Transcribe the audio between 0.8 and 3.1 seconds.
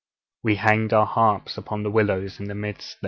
our harps upon the willows in the midst thereof.